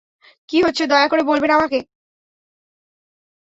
কী 0.49 0.57
হচ্ছে, 0.65 0.83
দয়া 0.87 1.07
করে 1.07 1.23
বলবেন 1.23 1.51
আমাকে? 1.51 1.77